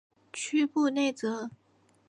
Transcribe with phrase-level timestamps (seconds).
[0.33, 1.51] 屈布内泽。